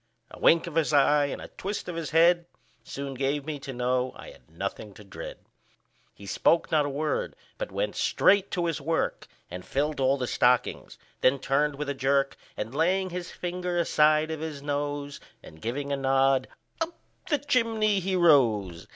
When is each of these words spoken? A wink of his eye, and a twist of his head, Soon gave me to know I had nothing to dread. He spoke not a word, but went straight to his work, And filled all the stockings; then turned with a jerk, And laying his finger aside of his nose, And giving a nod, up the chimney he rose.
A 0.31 0.39
wink 0.39 0.65
of 0.65 0.73
his 0.73 0.93
eye, 0.93 1.27
and 1.27 1.39
a 1.39 1.47
twist 1.49 1.87
of 1.87 1.95
his 1.95 2.09
head, 2.09 2.47
Soon 2.83 3.13
gave 3.13 3.45
me 3.45 3.59
to 3.59 3.71
know 3.71 4.13
I 4.15 4.31
had 4.31 4.49
nothing 4.49 4.95
to 4.95 5.03
dread. 5.03 5.37
He 6.15 6.25
spoke 6.25 6.71
not 6.71 6.87
a 6.87 6.89
word, 6.89 7.35
but 7.59 7.71
went 7.71 7.95
straight 7.95 8.49
to 8.49 8.65
his 8.65 8.81
work, 8.81 9.27
And 9.51 9.63
filled 9.63 9.99
all 9.99 10.17
the 10.17 10.25
stockings; 10.25 10.97
then 11.19 11.37
turned 11.37 11.75
with 11.75 11.87
a 11.87 11.93
jerk, 11.93 12.35
And 12.57 12.73
laying 12.73 13.11
his 13.11 13.29
finger 13.29 13.77
aside 13.77 14.31
of 14.31 14.39
his 14.39 14.63
nose, 14.63 15.19
And 15.43 15.61
giving 15.61 15.91
a 15.91 15.97
nod, 15.97 16.47
up 16.81 16.97
the 17.29 17.37
chimney 17.37 17.99
he 17.99 18.15
rose. 18.15 18.87